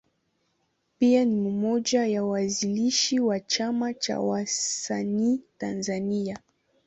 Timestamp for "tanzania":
5.57-6.39